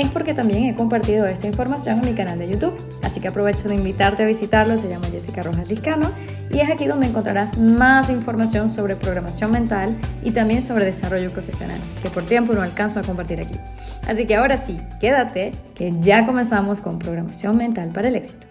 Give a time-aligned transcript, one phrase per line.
[0.00, 2.76] es porque también he compartido esta información en mi canal de YouTube.
[3.04, 6.10] Así que aprovecho de invitarte a visitarlo, se llama Jessica Rojas Discano
[6.50, 11.78] y es aquí donde encontrarás más información sobre programación mental y también sobre desarrollo profesional,
[12.02, 13.56] que por tiempo no alcanzo a compartir aquí.
[14.08, 18.48] Así que ahora sí, quédate, que ya comenzamos con programación mental para el éxito.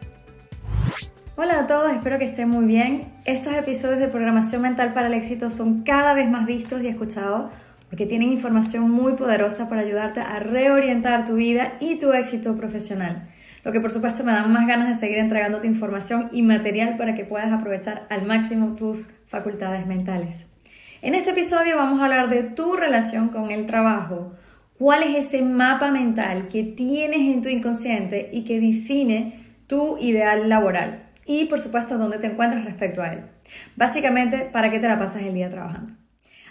[1.35, 3.11] Hola a todos, espero que estén muy bien.
[3.25, 7.51] Estos episodios de programación mental para el éxito son cada vez más vistos y escuchados
[7.93, 13.29] porque tienen información muy poderosa para ayudarte a reorientar tu vida y tu éxito profesional.
[13.63, 17.13] Lo que por supuesto me da más ganas de seguir entregándote información y material para
[17.13, 20.51] que puedas aprovechar al máximo tus facultades mentales.
[21.03, 24.33] En este episodio vamos a hablar de tu relación con el trabajo.
[24.79, 29.35] ¿Cuál es ese mapa mental que tienes en tu inconsciente y que define
[29.67, 31.03] tu ideal laboral?
[31.27, 33.19] Y por supuesto, dónde te encuentras respecto a él.
[33.75, 35.93] Básicamente, ¿para qué te la pasas el día trabajando?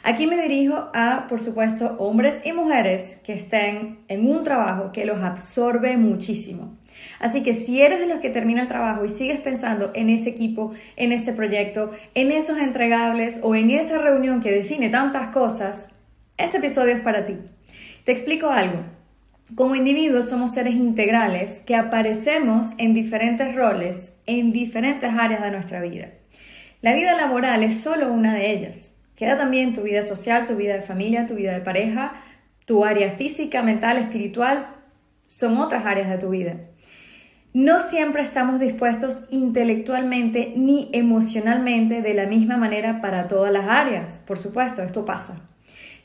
[0.04, 5.04] Aquí me dirijo a, por supuesto, hombres y mujeres que estén en un trabajo que
[5.04, 6.76] los absorbe muchísimo.
[7.20, 10.30] Así que si eres de los que termina el trabajo y sigues pensando en ese
[10.30, 15.90] equipo, en ese proyecto, en esos entregables o en esa reunión que define tantas cosas,
[16.36, 17.36] este episodio es para ti.
[18.04, 18.80] Te explico algo.
[19.54, 25.80] Como individuos somos seres integrales que aparecemos en diferentes roles, en diferentes áreas de nuestra
[25.80, 26.08] vida.
[26.80, 28.91] La vida laboral es solo una de ellas.
[29.16, 32.12] Queda también tu vida social, tu vida de familia, tu vida de pareja,
[32.64, 34.68] tu área física, mental, espiritual,
[35.26, 36.56] son otras áreas de tu vida.
[37.54, 44.24] No siempre estamos dispuestos intelectualmente ni emocionalmente de la misma manera para todas las áreas.
[44.26, 45.42] Por supuesto, esto pasa.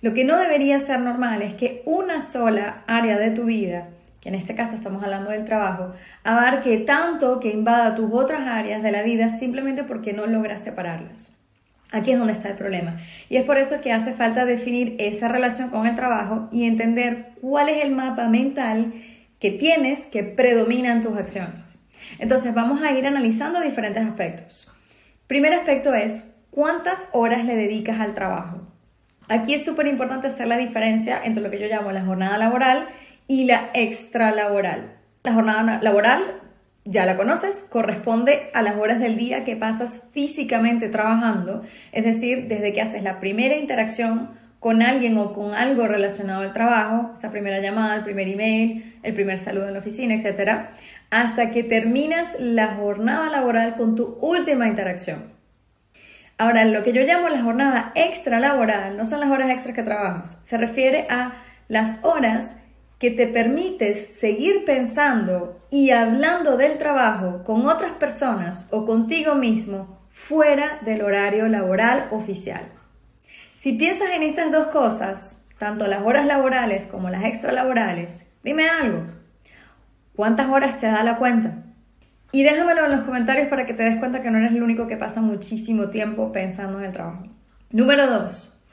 [0.02, 3.88] Lo que no debería ser normal es que una sola área de tu vida,
[4.19, 5.94] que en este caso estamos hablando del trabajo,
[6.25, 11.36] abarque tanto que invada tus otras áreas de la vida simplemente porque no logras separarlas.
[11.92, 12.98] Aquí es donde está el problema.
[13.30, 17.30] Y es por eso que hace falta definir esa relación con el trabajo y entender
[17.39, 18.93] cuál es el mapa mental
[19.39, 21.87] que tienes que predomina en tus acciones.
[22.20, 24.71] Entonces vamos a ir analizando diferentes aspectos.
[25.27, 28.61] Primer aspecto es cuántas horas le dedicas al trabajo.
[29.30, 32.87] Aquí es súper importante hacer la diferencia entre lo que yo llamo la jornada laboral
[33.27, 34.93] y la extralaboral.
[35.23, 36.42] La jornada laboral
[36.89, 42.48] ya la conoces, corresponde a las horas del día que pasas físicamente trabajando, es decir,
[42.48, 47.30] desde que haces la primera interacción con alguien o con algo relacionado al trabajo, esa
[47.30, 50.70] primera llamada, el primer email, el primer saludo en la oficina, etc.,
[51.09, 55.25] hasta que terminas la jornada laboral con tu última interacción.
[56.37, 59.83] Ahora, lo que yo llamo la jornada extra laboral no son las horas extras que
[59.83, 61.33] trabajas, se refiere a
[61.67, 62.61] las horas
[62.99, 69.99] que te permites seguir pensando y hablando del trabajo con otras personas o contigo mismo
[70.09, 72.61] fuera del horario laboral oficial.
[73.53, 79.03] Si piensas en estas dos cosas, tanto las horas laborales como las extralaborales, dime algo.
[80.15, 81.63] ¿Cuántas horas te da la cuenta?
[82.31, 84.87] Y déjamelo en los comentarios para que te des cuenta que no eres el único
[84.87, 87.27] que pasa muchísimo tiempo pensando en el trabajo.
[87.71, 88.63] Número 2.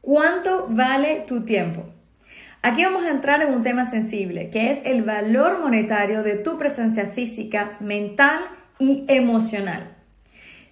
[0.00, 1.93] ¿Cuánto vale tu tiempo?
[2.66, 6.56] Aquí vamos a entrar en un tema sensible, que es el valor monetario de tu
[6.56, 8.42] presencia física, mental
[8.78, 9.94] y emocional.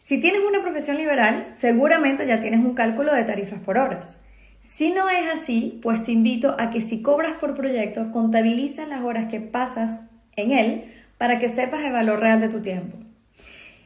[0.00, 4.22] Si tienes una profesión liberal, seguramente ya tienes un cálculo de tarifas por horas.
[4.58, 9.02] Si no es así, pues te invito a que si cobras por proyecto, contabilices las
[9.02, 12.96] horas que pasas en él para que sepas el valor real de tu tiempo.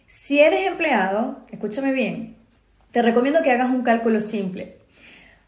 [0.06, 2.37] Si eres empleado, escúchame bien,
[2.93, 4.77] te recomiendo que hagas un cálculo simple.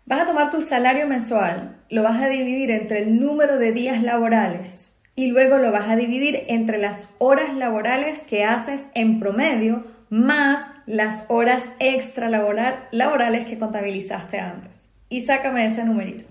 [0.09, 4.03] Vas a tomar tu salario mensual, lo vas a dividir entre el número de días
[4.03, 9.85] laborales y luego lo vas a dividir entre las horas laborales que haces en promedio
[10.09, 14.91] más las horas extra laborales que contabilizaste antes.
[15.11, 16.25] Y sácame ese numerito.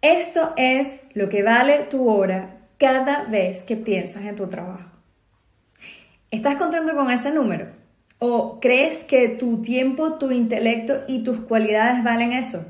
[0.00, 4.90] Esto es lo que vale tu hora cada vez que piensas en tu trabajo.
[6.32, 7.85] ¿Estás contento con ese número?
[8.18, 12.64] ¿O crees que tu tiempo, tu intelecto y tus cualidades valen eso?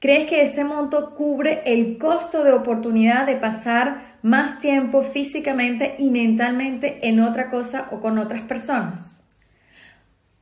[0.00, 6.10] ¿Crees que ese monto cubre el costo de oportunidad de pasar más tiempo físicamente y
[6.10, 9.24] mentalmente en otra cosa o con otras personas?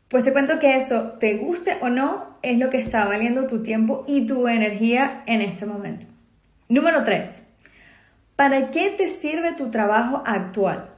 [0.08, 3.62] Pues te cuento que eso, te guste o no, es lo que está valiendo tu
[3.62, 6.06] tiempo y tu energía en este momento.
[6.68, 7.50] Número 3.
[8.36, 10.90] ¿Para qué te sirve tu trabajo actual?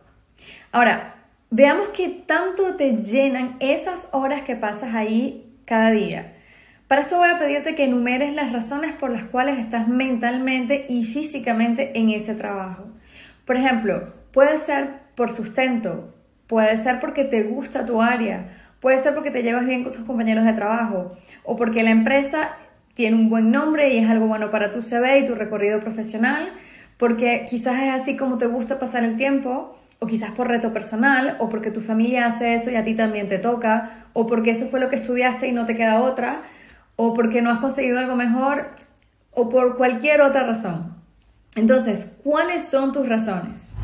[0.72, 1.15] Ahora,
[1.58, 6.35] Veamos qué tanto te llenan esas horas que pasas ahí cada día.
[6.87, 11.05] Para esto voy a pedirte que enumeres las razones por las cuales estás mentalmente y
[11.05, 12.88] físicamente en ese trabajo.
[13.47, 16.14] Por ejemplo, puede ser por sustento,
[16.47, 20.05] puede ser porque te gusta tu área, puede ser porque te llevas bien con tus
[20.05, 22.50] compañeros de trabajo o porque la empresa
[22.93, 26.53] tiene un buen nombre y es algo bueno para tu CV y tu recorrido profesional,
[26.99, 31.37] porque quizás es así como te gusta pasar el tiempo o quizás por reto personal,
[31.40, 34.66] o porque tu familia hace eso y a ti también te toca, o porque eso
[34.66, 36.43] fue lo que estudiaste y no te queda otra,
[36.96, 38.69] o porque no has conseguido algo mejor
[39.32, 40.94] o por cualquier otra razón.
[41.54, 43.75] Entonces, ¿cuáles son tus razones?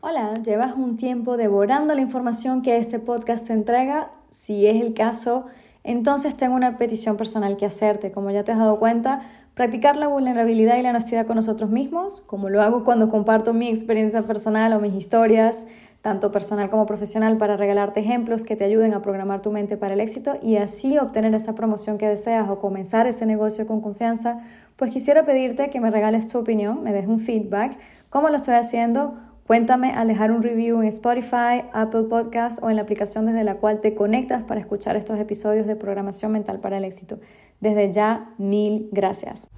[0.00, 4.10] Hola, ¿llevas un tiempo devorando la información que este podcast te entrega?
[4.30, 5.46] Si es el caso,
[5.84, 8.12] entonces tengo una petición personal que hacerte.
[8.12, 9.22] Como ya te has dado cuenta,
[9.54, 13.68] practicar la vulnerabilidad y la honestidad con nosotros mismos, como lo hago cuando comparto mi
[13.68, 15.68] experiencia personal o mis historias,
[16.00, 19.94] tanto personal como profesional, para regalarte ejemplos que te ayuden a programar tu mente para
[19.94, 24.40] el éxito y así obtener esa promoción que deseas o comenzar ese negocio con confianza,
[24.76, 27.78] pues quisiera pedirte que me regales tu opinión, me des un feedback,
[28.10, 29.14] cómo lo estoy haciendo.
[29.52, 33.56] Cuéntame al dejar un review en Spotify, Apple Podcasts o en la aplicación desde la
[33.56, 37.20] cual te conectas para escuchar estos episodios de programación mental para el éxito.
[37.60, 39.50] Desde ya, mil gracias.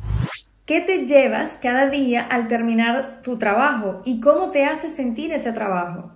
[0.67, 5.52] ¿Qué te llevas cada día al terminar tu trabajo y cómo te hace sentir ese
[5.52, 6.11] trabajo?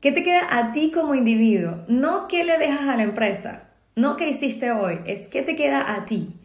[0.00, 1.78] ¿Qué te queda a ti como individuo?
[1.88, 5.92] No qué le dejas a la empresa, no qué hiciste hoy, es qué te queda
[5.96, 6.36] a ti.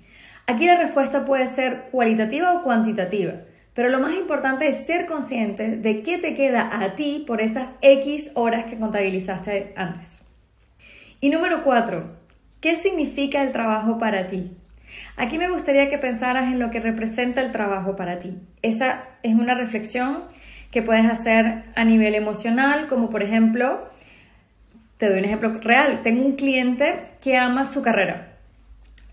[0.48, 3.34] Aquí la respuesta puede ser cualitativa o cuantitativa,
[3.74, 7.76] pero lo más importante es ser consciente de qué te queda a ti por esas
[7.82, 10.24] X horas que contabilizaste antes.
[11.20, 12.18] Y número cuatro,
[12.60, 14.52] ¿qué significa el trabajo para ti?
[15.18, 18.38] Aquí me gustaría que pensaras en lo que representa el trabajo para ti.
[18.62, 20.24] Esa es una reflexión
[20.72, 23.88] que puedes hacer a nivel emocional, como por ejemplo,
[24.98, 28.33] te doy un ejemplo real, tengo un cliente que ama su carrera.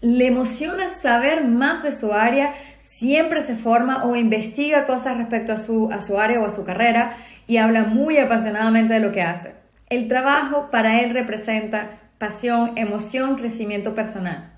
[0.00, 5.56] Le emociona saber más de su área, siempre se forma o investiga cosas respecto a
[5.58, 7.16] su, a su área o a su carrera
[7.46, 9.54] y habla muy apasionadamente de lo que hace.
[9.90, 14.52] El trabajo para él representa pasión, emoción, crecimiento personal.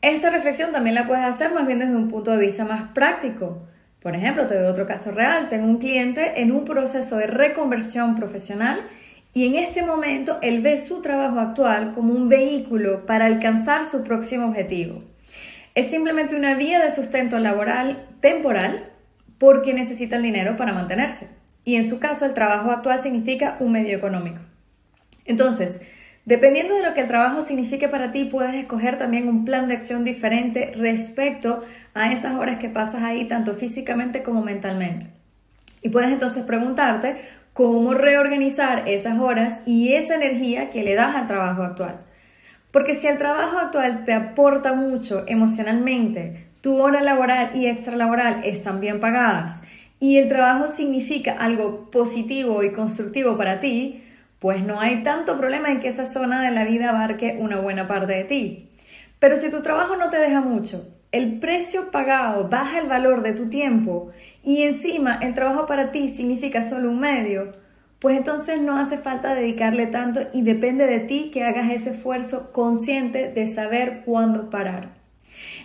[0.00, 3.66] Esta reflexión también la puedes hacer más bien desde un punto de vista más práctico.
[4.00, 5.48] Por ejemplo, te doy otro caso real.
[5.48, 8.80] Tengo un cliente en un proceso de reconversión profesional
[9.34, 14.02] y en este momento él ve su trabajo actual como un vehículo para alcanzar su
[14.02, 15.02] próximo objetivo.
[15.74, 18.90] Es simplemente una vía de sustento laboral temporal
[19.38, 21.30] porque necesita el dinero para mantenerse.
[21.64, 24.40] Y en su caso el trabajo actual significa un medio económico.
[25.24, 25.82] Entonces,
[26.28, 29.72] Dependiendo de lo que el trabajo signifique para ti, puedes escoger también un plan de
[29.72, 31.64] acción diferente respecto
[31.94, 35.06] a esas horas que pasas ahí, tanto físicamente como mentalmente.
[35.80, 37.16] Y puedes entonces preguntarte
[37.58, 42.02] cómo reorganizar esas horas y esa energía que le das al trabajo actual.
[42.70, 48.78] Porque si el trabajo actual te aporta mucho emocionalmente, tu hora laboral y extralaboral están
[48.78, 49.64] bien pagadas
[49.98, 54.04] y el trabajo significa algo positivo y constructivo para ti,
[54.38, 57.88] pues no hay tanto problema en que esa zona de la vida abarque una buena
[57.88, 58.68] parte de ti.
[59.18, 63.32] Pero si tu trabajo no te deja mucho, el precio pagado baja el valor de
[63.32, 64.10] tu tiempo
[64.44, 67.52] y encima el trabajo para ti significa solo un medio,
[67.98, 72.52] pues entonces no hace falta dedicarle tanto y depende de ti que hagas ese esfuerzo
[72.52, 74.90] consciente de saber cuándo parar.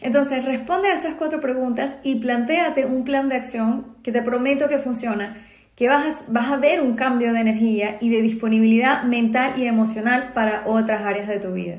[0.01, 4.67] Entonces responde a estas cuatro preguntas y planteate un plan de acción que te prometo
[4.67, 9.53] que funciona que vas, vas a ver un cambio de energía y de disponibilidad mental
[9.57, 11.77] y emocional para otras áreas de tu vida.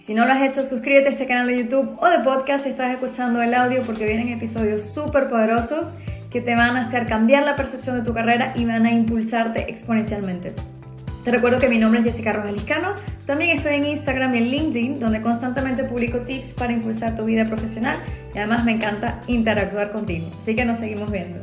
[0.00, 2.70] Si no lo has hecho, suscríbete a este canal de YouTube o de podcast si
[2.70, 5.94] estás escuchando el audio porque vienen episodios súper poderosos
[6.32, 9.70] que te van a hacer cambiar la percepción de tu carrera y van a impulsarte
[9.70, 10.54] exponencialmente.
[11.22, 12.54] Te recuerdo que mi nombre es Jessica Rojas.
[13.26, 17.44] También estoy en Instagram y en LinkedIn, donde constantemente publico tips para impulsar tu vida
[17.44, 17.98] profesional
[18.34, 20.26] y además me encanta interactuar contigo.
[20.38, 21.42] Así que nos seguimos viendo.